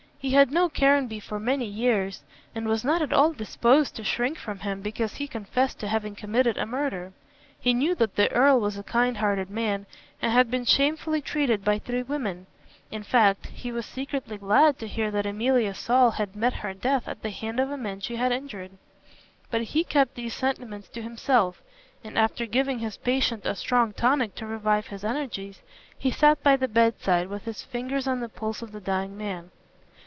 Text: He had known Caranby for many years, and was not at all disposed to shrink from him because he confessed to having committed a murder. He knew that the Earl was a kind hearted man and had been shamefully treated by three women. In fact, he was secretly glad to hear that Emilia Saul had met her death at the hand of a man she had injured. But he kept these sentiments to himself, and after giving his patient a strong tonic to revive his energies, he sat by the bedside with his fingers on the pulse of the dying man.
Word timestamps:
He 0.23 0.33
had 0.33 0.51
known 0.51 0.69
Caranby 0.69 1.19
for 1.19 1.39
many 1.39 1.65
years, 1.65 2.21
and 2.53 2.67
was 2.67 2.85
not 2.85 3.01
at 3.01 3.11
all 3.11 3.33
disposed 3.33 3.95
to 3.95 4.03
shrink 4.03 4.37
from 4.37 4.59
him 4.59 4.81
because 4.81 5.15
he 5.15 5.27
confessed 5.27 5.79
to 5.79 5.87
having 5.87 6.13
committed 6.13 6.57
a 6.59 6.65
murder. 6.67 7.11
He 7.59 7.73
knew 7.73 7.95
that 7.95 8.15
the 8.15 8.31
Earl 8.31 8.59
was 8.59 8.77
a 8.77 8.83
kind 8.83 9.17
hearted 9.17 9.49
man 9.49 9.87
and 10.21 10.31
had 10.31 10.51
been 10.51 10.63
shamefully 10.63 11.21
treated 11.21 11.65
by 11.65 11.79
three 11.79 12.03
women. 12.03 12.45
In 12.91 13.01
fact, 13.01 13.47
he 13.47 13.71
was 13.71 13.87
secretly 13.87 14.37
glad 14.37 14.77
to 14.77 14.87
hear 14.87 15.09
that 15.09 15.25
Emilia 15.25 15.73
Saul 15.73 16.11
had 16.11 16.35
met 16.35 16.53
her 16.53 16.75
death 16.75 17.07
at 17.07 17.23
the 17.23 17.31
hand 17.31 17.59
of 17.59 17.71
a 17.71 17.75
man 17.75 17.99
she 17.99 18.17
had 18.17 18.31
injured. 18.31 18.73
But 19.49 19.63
he 19.63 19.83
kept 19.83 20.13
these 20.13 20.35
sentiments 20.35 20.87
to 20.89 21.01
himself, 21.01 21.63
and 22.03 22.15
after 22.15 22.45
giving 22.45 22.77
his 22.77 22.97
patient 22.97 23.43
a 23.47 23.55
strong 23.55 23.91
tonic 23.91 24.35
to 24.35 24.45
revive 24.45 24.85
his 24.85 25.03
energies, 25.03 25.61
he 25.97 26.11
sat 26.11 26.43
by 26.43 26.57
the 26.57 26.67
bedside 26.67 27.25
with 27.27 27.45
his 27.45 27.63
fingers 27.63 28.07
on 28.07 28.19
the 28.19 28.29
pulse 28.29 28.61
of 28.61 28.71
the 28.71 28.79
dying 28.81 29.17
man. 29.17 29.49